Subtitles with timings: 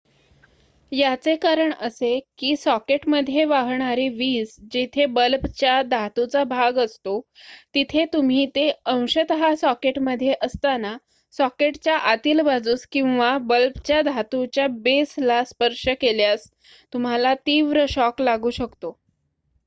[0.91, 7.19] याचे कारण असे की सॉकेटमध्ये वाहणारी वीज जिथे बल्बच्या धातूचा भाग असतो
[7.75, 10.95] तिथे तुम्ही ते अंशतः सॉकेटमध्ये असताना
[11.33, 16.49] सॉकेटच्या आतील बाजूस किंवा बल्बच्या धातूच्या बेसला स्पर्श केल्यास
[16.93, 18.97] तुम्हाला तीव्र शॉक लागू शकतो